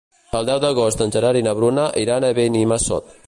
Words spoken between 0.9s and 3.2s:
en Gerard i na Bruna iran a Benimassot.